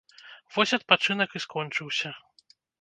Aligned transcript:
Вось 0.55 0.73
адпачынак 0.77 1.37
і 1.37 1.43
скончыўся. 1.47 2.15